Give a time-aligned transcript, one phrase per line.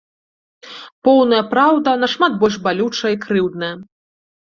[1.09, 3.75] Поўная праўда нашмат больш балючая і крыўдная.